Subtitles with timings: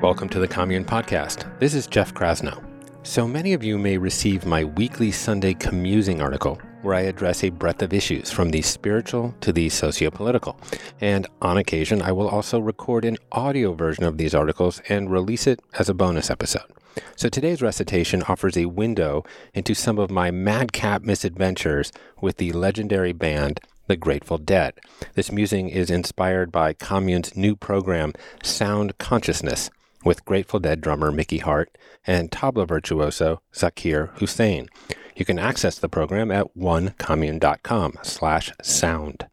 [0.00, 1.58] Welcome to the Commune Podcast.
[1.58, 2.64] This is Jeff Krasno.
[3.02, 7.48] So many of you may receive my weekly Sunday commusing article where I address a
[7.48, 10.56] breadth of issues from the spiritual to the sociopolitical.
[11.00, 15.48] And on occasion, I will also record an audio version of these articles and release
[15.48, 16.70] it as a bonus episode.
[17.16, 21.90] So today's recitation offers a window into some of my madcap misadventures
[22.20, 23.58] with the legendary band
[23.88, 24.74] the Grateful Dead.
[25.14, 29.70] This musing is inspired by Commune's new program, Sound Consciousness,
[30.04, 31.76] with Grateful Dead drummer Mickey Hart
[32.06, 34.68] and tabla virtuoso Zakir Hussain.
[35.16, 39.26] You can access the program at onecommune.com slash sound.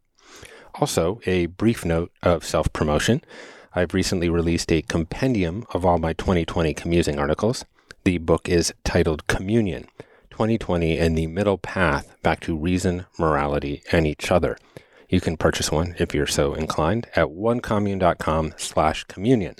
[0.74, 3.22] Also, a brief note of self-promotion.
[3.74, 7.64] I've recently released a compendium of all my 2020 commusing articles.
[8.04, 9.86] The book is titled Communion,
[10.30, 14.58] 2020 and the Middle Path Back to Reason, Morality, and Each Other.
[15.08, 19.56] You can purchase one if you're so inclined at onecommune.com slash communion.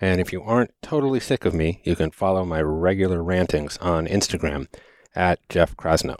[0.00, 4.06] And if you aren't totally sick of me, you can follow my regular rantings on
[4.06, 4.68] Instagram
[5.14, 6.16] at Jeff Krasno.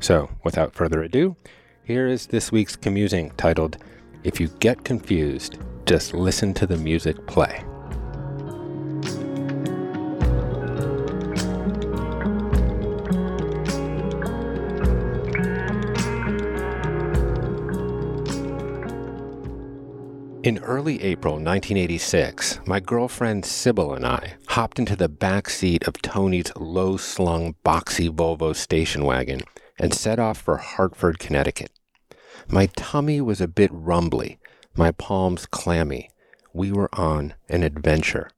[0.00, 1.36] So, without further ado,
[1.84, 3.76] here is this week's commusing titled,
[4.24, 7.64] If You Get Confused, Just Listen to the Music Play.
[20.42, 26.02] In early April 1986, my girlfriend Sybil and I hopped into the back seat of
[26.02, 29.42] Tony's low slung, boxy Volvo station wagon
[29.78, 31.70] and set off for Hartford, Connecticut.
[32.48, 34.40] My tummy was a bit rumbly,
[34.74, 36.10] my palms clammy.
[36.52, 38.28] We were on an adventure.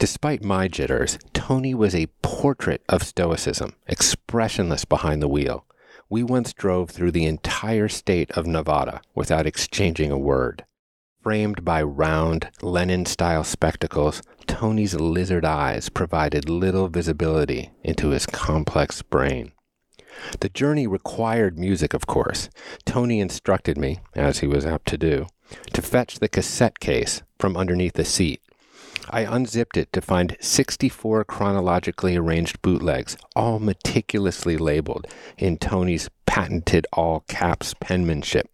[0.00, 5.64] Despite my jitters, Tony was a portrait of stoicism, expressionless behind the wheel.
[6.08, 10.64] We once drove through the entire state of Nevada without exchanging a word.
[11.22, 19.02] Framed by round, Lenin style spectacles, Tony's lizard eyes provided little visibility into his complex
[19.02, 19.52] brain.
[20.40, 22.48] The journey required music, of course.
[22.86, 25.26] Tony instructed me, as he was apt to do,
[25.74, 28.40] to fetch the cassette case from underneath the seat.
[29.10, 35.06] I unzipped it to find 64 chronologically arranged bootlegs, all meticulously labeled
[35.36, 38.48] in Tony's patented all caps penmanship.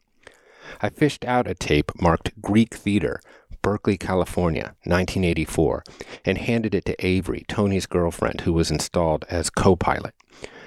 [0.80, 3.20] I fished out a tape marked Greek Theater,
[3.62, 5.82] Berkeley, California, 1984,
[6.24, 10.14] and handed it to Avery, Tony's girlfriend, who was installed as co pilot.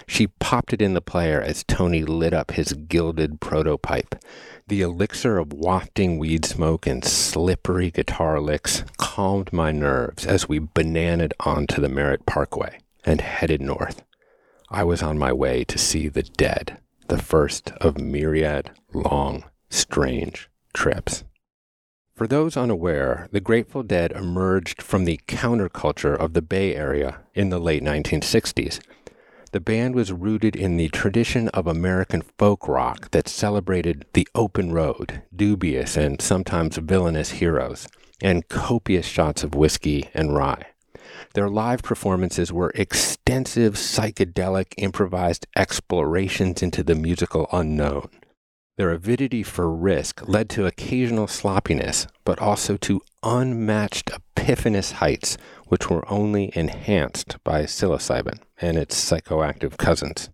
[0.05, 4.19] She popped it in the player as Tony lit up his gilded protopipe.
[4.67, 10.59] The elixir of wafting weed smoke and slippery guitar licks calmed my nerves as we
[10.59, 14.03] bananaed onto the Merritt Parkway and headed north.
[14.69, 20.49] I was on my way to see the dead, the first of myriad long strange
[20.73, 21.23] trips.
[22.15, 27.49] For those unaware, the Grateful Dead emerged from the counterculture of the Bay Area in
[27.49, 28.79] the late 1960s.
[29.51, 34.73] The band was rooted in the tradition of American folk rock that celebrated the open
[34.73, 37.87] road, dubious and sometimes villainous heroes,
[38.21, 40.65] and copious shots of whiskey and rye.
[41.33, 48.09] Their live performances were extensive psychedelic improvised explorations into the musical unknown.
[48.79, 55.89] Their avidity for risk led to occasional sloppiness, but also to unmatched epiphanous heights, which
[55.89, 60.29] were only enhanced by psilocybin and its psychoactive cousins.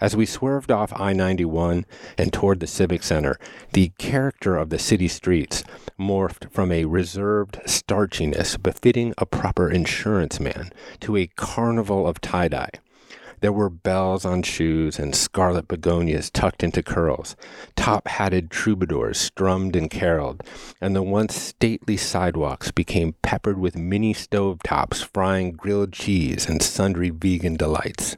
[0.00, 1.86] As we swerved off I 91
[2.18, 3.38] and toward the Civic Center,
[3.72, 5.62] the character of the city streets
[5.96, 12.48] morphed from a reserved starchiness befitting a proper insurance man to a carnival of tie
[12.48, 12.70] dye
[13.40, 17.36] there were bells on shoes and scarlet begonias tucked into curls.
[17.74, 20.42] Top hatted troubadours strummed and caroled,
[20.80, 26.62] and the once stately sidewalks became peppered with mini stove tops frying grilled cheese and
[26.62, 28.16] sundry vegan delights.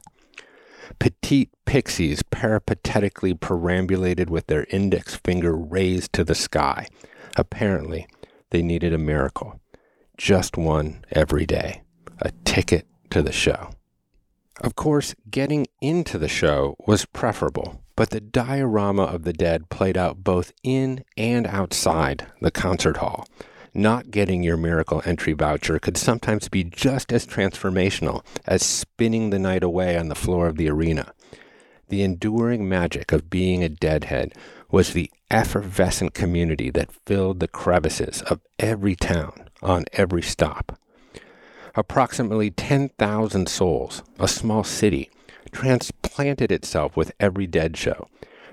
[0.99, 6.87] Petite pixies peripatetically perambulated with their index finger raised to the sky.
[7.37, 8.07] Apparently,
[8.49, 9.59] they needed a miracle.
[10.17, 11.83] Just one every day.
[12.21, 13.69] A ticket to the show.
[14.61, 19.97] Of course, getting into the show was preferable, but the diorama of the dead played
[19.97, 23.25] out both in and outside the concert hall.
[23.73, 29.39] Not getting your miracle entry voucher could sometimes be just as transformational as spinning the
[29.39, 31.13] night away on the floor of the arena.
[31.87, 34.33] The enduring magic of being a deadhead
[34.69, 40.77] was the effervescent community that filled the crevices of every town on every stop
[41.79, 45.09] approximately 10,000 souls, a small city,
[45.53, 48.09] transplanted itself with every dead show.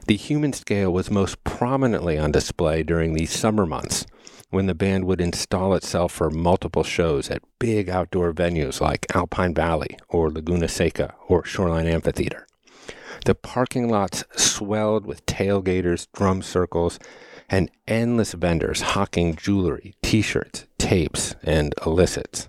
[0.06, 4.06] The human scale was most prominently on display during the summer months
[4.50, 9.52] when the band would install itself for multiple shows at big outdoor venues like Alpine
[9.52, 12.46] Valley or Laguna Seca or Shoreline Amphitheater.
[13.24, 17.00] The parking lots swelled with tailgaters, drum circles,
[17.48, 22.48] and endless vendors hawking jewelry, t shirts, tapes, and illicits.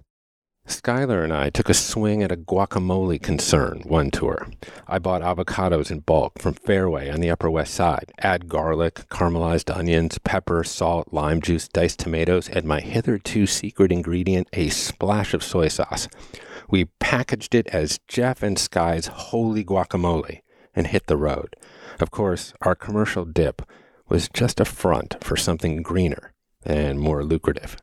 [0.68, 4.50] Skylar and I took a swing at a guacamole concern one tour.
[4.86, 8.12] I bought avocados in bulk from Fairway on the Upper West Side.
[8.20, 14.50] Add garlic, caramelized onions, pepper, salt, lime juice, diced tomatoes, and my hitherto secret ingredient,
[14.52, 16.10] a splash of soy sauce.
[16.70, 20.42] We packaged it as Jeff and Sky's holy guacamole
[20.76, 21.56] and hit the road.
[22.02, 23.62] Of course, our commercial dip
[24.10, 26.34] was just a front for something greener
[26.66, 27.78] and more lucrative.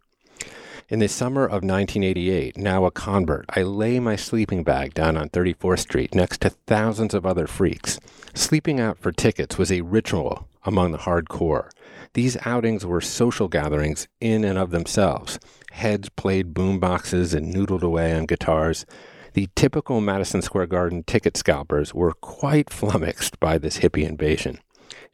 [0.91, 5.31] In the summer of 1988, now a convert, I lay my sleeping bag down on
[5.31, 7.99] 34th Street next to thousands of other freaks.
[8.35, 11.71] Sleeping out for tickets was a ritual among the hardcore.
[12.13, 15.39] These outings were social gatherings in and of themselves.
[15.73, 18.85] Heads played boomboxes and noodled away on guitars.
[19.33, 24.59] The typical Madison Square Garden ticket scalpers were quite flummoxed by this hippie invasion.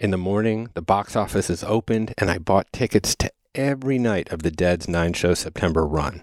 [0.00, 4.30] In the morning, the box office is opened, and I bought tickets to every night
[4.32, 6.22] of the Dead's nine show September run.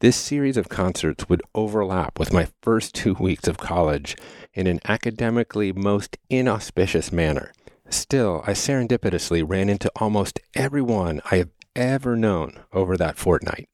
[0.00, 4.16] This series of concerts would overlap with my first two weeks of college
[4.52, 7.52] in an academically most inauspicious manner.
[7.88, 13.68] Still, I serendipitously ran into almost everyone I have ever known over that fortnight.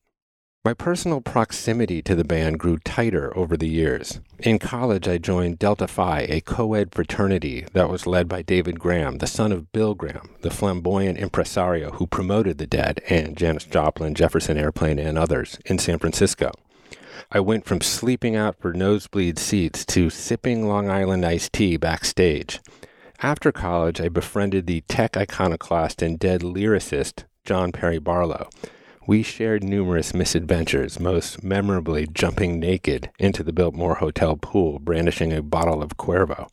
[0.64, 4.20] My personal proximity to the band grew tighter over the years.
[4.38, 8.79] In college, I joined Delta Phi, a co ed fraternity that was led by David
[8.79, 13.64] Graham, the son of Bill Graham, the flamboyant impresario who promoted the Dead and Janis
[13.64, 16.53] Joplin, Jefferson Airplane, and others in San Francisco.
[17.32, 22.61] I went from sleeping out for nosebleed seats to sipping Long Island iced tea backstage.
[23.20, 28.49] After college, I befriended the tech iconoclast and dead lyricist John Perry Barlow
[29.06, 35.43] we shared numerous misadventures, most memorably jumping naked into the Biltmore Hotel pool, brandishing a
[35.43, 36.49] bottle of Cuervo.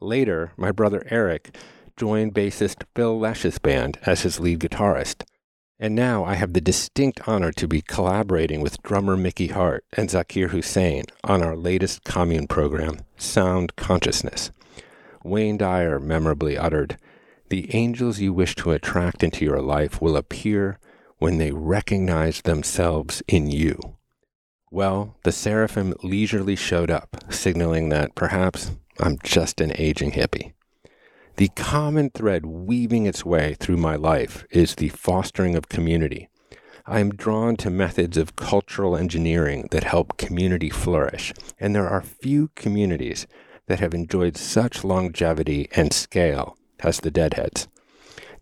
[0.00, 1.54] Later, my brother Eric
[1.96, 5.24] joined bassist Phil Lesh's band as his lead guitarist.
[5.78, 10.08] And now I have the distinct honor to be collaborating with drummer Mickey Hart and
[10.08, 14.50] Zakir Hussain on our latest commune program, Sound Consciousness.
[15.22, 16.96] Wayne Dyer memorably uttered,
[17.50, 20.78] The angels you wish to attract into your life will appear
[21.18, 23.78] when they recognize themselves in you.
[24.70, 30.52] Well, the seraphim leisurely showed up, signaling that perhaps I'm just an aging hippie.
[31.36, 36.28] The common thread weaving its way through my life is the fostering of community.
[36.86, 42.02] I am drawn to methods of cultural engineering that help community flourish, and there are
[42.02, 43.26] few communities
[43.66, 47.68] that have enjoyed such longevity and scale as the Deadheads.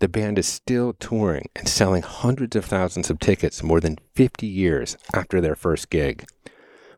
[0.03, 4.49] The band is still touring and selling hundreds of thousands of tickets more than 50
[4.49, 6.27] years after their first gig.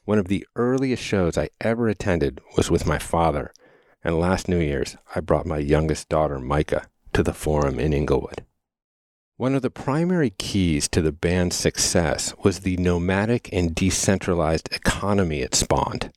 [0.07, 3.53] One of the earliest shows I ever attended was with my father,
[4.03, 8.47] and last New Year's I brought my youngest daughter, Micah, to the Forum in Inglewood.
[9.37, 15.43] One of the primary keys to the band's success was the nomadic and decentralized economy
[15.43, 16.11] it spawned.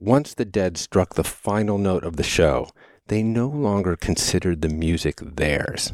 [0.00, 2.68] Once the Dead struck the final note of the show,
[3.06, 5.92] they no longer considered the music theirs.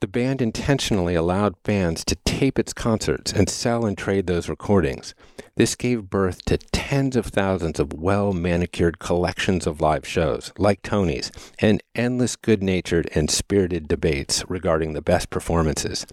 [0.00, 5.14] The band intentionally allowed fans to tape its concerts and sell and trade those recordings.
[5.56, 10.82] This gave birth to tens of thousands of well manicured collections of live shows, like
[10.82, 16.06] Tony's, and endless good natured and spirited debates regarding the best performances.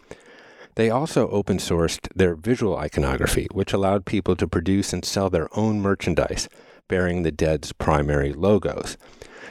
[0.75, 5.49] They also open sourced their visual iconography, which allowed people to produce and sell their
[5.57, 6.47] own merchandise
[6.87, 8.97] bearing the Dead's primary logos.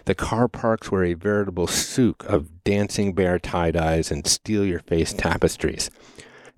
[0.05, 4.81] The car parks were a veritable souk of dancing bear tie dyes and steal your
[4.81, 5.91] face tapestries.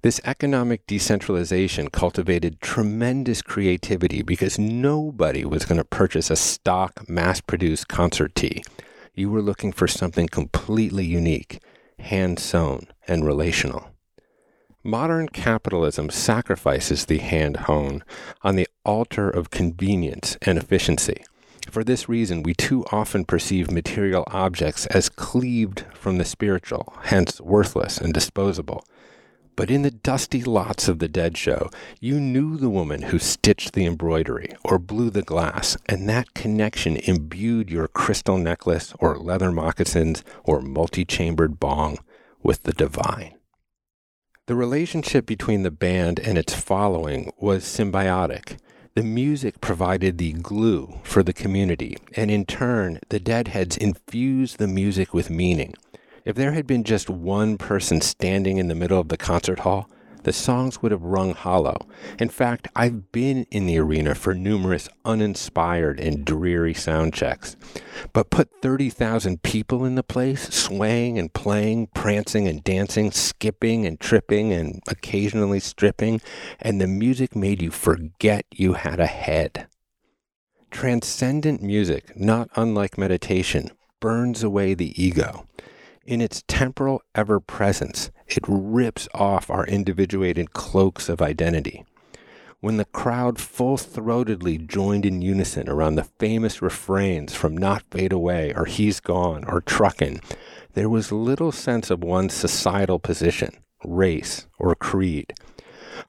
[0.03, 7.41] This economic decentralization cultivated tremendous creativity because nobody was going to purchase a stock, mass
[7.41, 8.63] produced concert tee.
[9.15, 11.63] You were looking for something completely unique,
[11.99, 13.89] hand sewn, and relational.
[14.83, 18.05] Modern capitalism sacrifices the hand hewn
[18.43, 21.25] on the altar of convenience and efficiency.
[21.71, 27.41] For this reason, we too often perceive material objects as cleaved from the spiritual, hence
[27.41, 28.85] worthless and disposable.
[29.57, 33.73] But in the dusty lots of the Dead Show, you knew the woman who stitched
[33.73, 39.53] the embroidery or blew the glass, and that connection imbued your crystal necklace or leather
[39.53, 41.99] moccasins or multi chambered bong
[42.43, 43.35] with the divine.
[44.47, 48.59] The relationship between the band and its following was symbiotic.
[48.97, 54.69] The music provided the glue for the community, and in turn, the Deadheads infused the
[54.69, 55.75] music with meaning.
[56.25, 59.91] If there had been just one person standing in the middle of the concert hall,
[60.25, 61.87] the songs would have rung hollow.
[62.19, 67.57] In fact, I've been in the arena for numerous uninspired and dreary sound checks.
[68.13, 74.01] But put 30,000 people in the place, swaying and playing, prancing and dancing, skipping and
[74.01, 76.21] tripping and occasionally stripping,
[76.61, 79.69] and the music made you forget you had a head.
[80.71, 85.47] Transcendent music, not unlike meditation, burns away the ego.
[86.05, 91.85] In its temporal ever presence, it rips off our individuated cloaks of identity.
[92.61, 98.13] When the crowd full throatedly joined in unison around the famous refrains from Not Fade
[98.13, 100.21] Away or He's Gone or Truckin',
[100.73, 103.51] there was little sense of one's societal position,
[103.85, 105.35] race, or creed.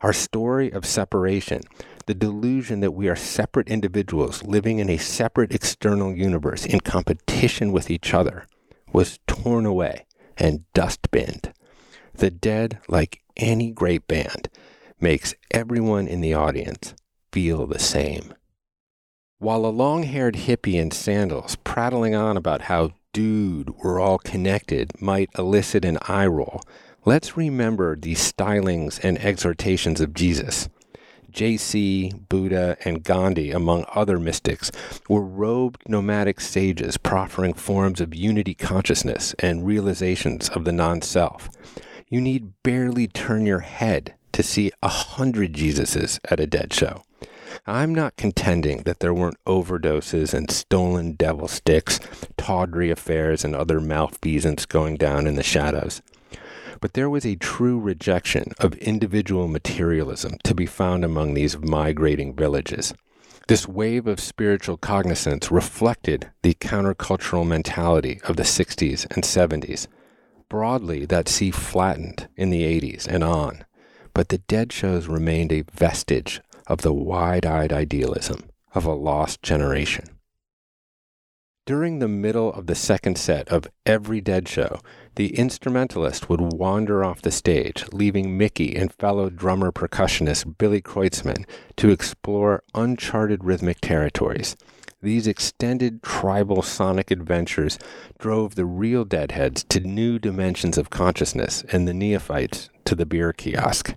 [0.02, 1.62] Our story of separation,
[2.06, 7.72] the delusion that we are separate individuals living in a separate external universe in competition
[7.72, 8.48] with each other,
[8.94, 10.06] was torn away
[10.38, 11.52] and dustbinned.
[12.18, 14.48] The Dead, like any great band,
[15.02, 16.94] makes everyone in the audience
[17.34, 18.34] feel the same.
[19.38, 24.94] While a long haired hippie in sandals prattling on about how, dude, we're all connected
[25.02, 26.62] might elicit an eye roll,
[27.04, 30.70] let's remember the stylings and exhortations of Jesus.
[31.30, 34.72] J.C., Buddha, and Gandhi, among other mystics,
[35.10, 41.50] were robed nomadic sages proffering forms of unity consciousness and realizations of the non self.
[42.16, 47.02] You need barely turn your head to see a hundred Jesuses at a dead show.
[47.68, 52.00] I'm not contending that there weren't overdoses and stolen devil sticks,
[52.38, 56.02] tawdry affairs, and other malfeasance going down in the shadows.
[56.80, 62.34] But there was a true rejection of individual materialism to be found among these migrating
[62.34, 62.94] villages.
[63.50, 69.88] This wave of spiritual cognizance reflected the countercultural mentality of the 60s and 70s.
[70.50, 73.66] Broadly, that sea flattened in the 80s and on,
[74.14, 79.42] but the dead shows remained a vestige of the wide eyed idealism of a lost
[79.42, 80.06] generation.
[81.66, 84.82] During the middle of the second set of every Dead show,
[85.16, 91.44] the instrumentalist would wander off the stage, leaving Mickey and fellow drummer percussionist Billy Kreutzmann
[91.78, 94.56] to explore uncharted rhythmic territories.
[95.02, 97.78] These extended tribal sonic adventures
[98.18, 103.34] drove the real Deadheads to new dimensions of consciousness and the neophytes to the beer
[103.34, 103.94] kiosk.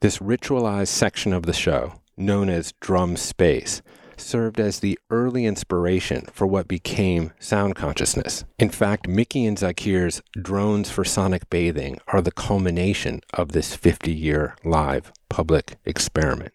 [0.00, 3.82] This ritualized section of the show, known as drum space,
[4.16, 8.44] served as the early inspiration for what became sound consciousness.
[8.58, 14.12] In fact, Mickey and Zakir's Drones for Sonic Bathing are the culmination of this 50
[14.12, 16.52] year live public experiment.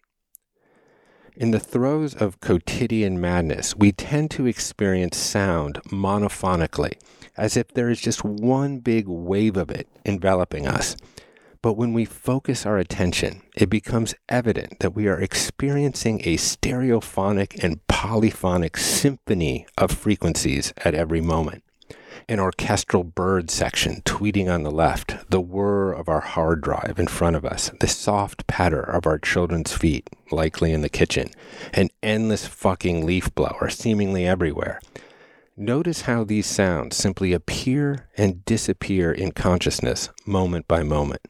[1.36, 6.92] In the throes of quotidian madness, we tend to experience sound monophonically,
[7.36, 10.94] as if there is just one big wave of it enveloping us.
[11.60, 17.60] But when we focus our attention, it becomes evident that we are experiencing a stereophonic
[17.64, 21.63] and polyphonic symphony of frequencies at every moment.
[22.28, 27.06] An orchestral bird section tweeting on the left, the whir of our hard drive in
[27.06, 31.30] front of us, the soft patter of our children's feet, likely in the kitchen,
[31.72, 34.80] an endless fucking leaf blower seemingly everywhere.
[35.56, 41.20] Notice how these sounds simply appear and disappear in consciousness moment by moment.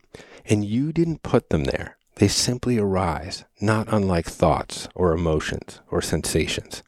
[0.47, 1.99] And you didn't put them there.
[2.17, 6.83] They simply arise, not unlike thoughts or emotions or sensations.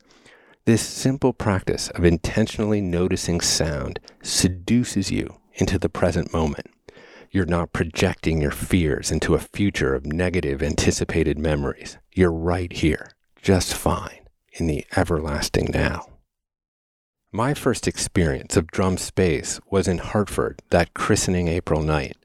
[0.67, 6.67] This simple practice of intentionally noticing sound seduces you into the present moment.
[7.31, 11.99] You're not projecting your fears into a future of negative anticipated memories.
[12.17, 16.09] You're right here, just fine, in the everlasting now.
[17.31, 22.17] My first experience of drum space was in Hartford that christening April night.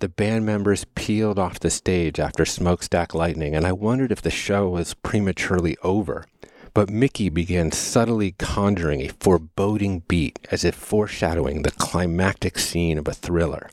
[0.00, 4.30] The band members peeled off the stage after Smokestack Lightning, and I wondered if the
[4.30, 6.26] show was prematurely over.
[6.74, 13.06] But Mickey began subtly conjuring a foreboding beat as if foreshadowing the climactic scene of
[13.06, 13.70] a thriller.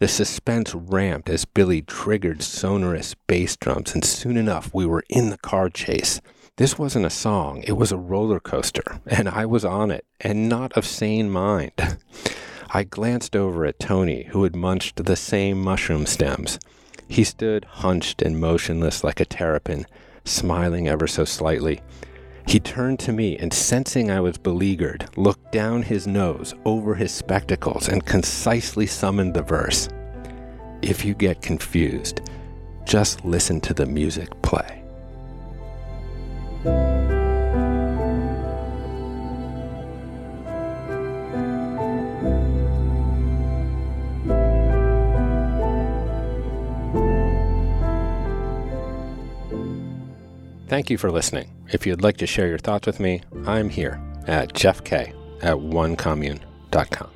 [0.00, 5.30] The suspense ramped as Billy triggered sonorous bass drums, and soon enough we were in
[5.30, 6.20] the car chase.
[6.56, 10.48] This wasn't a song, it was a roller coaster, and I was on it, and
[10.48, 11.72] not of sane mind.
[12.70, 16.58] I glanced over at Tony, who had munched the same mushroom stems.
[17.06, 19.86] He stood hunched and motionless like a terrapin,
[20.24, 21.80] smiling ever so slightly.
[22.46, 27.12] He turned to me and, sensing I was beleaguered, looked down his nose over his
[27.12, 29.88] spectacles and concisely summoned the verse
[30.82, 32.22] If you get confused,
[32.84, 34.82] just listen to the music play.
[50.70, 51.50] Thank you for listening.
[51.72, 55.12] If you'd like to share your thoughts with me, I'm here at Jeff K
[55.42, 57.10] at onecommune.com.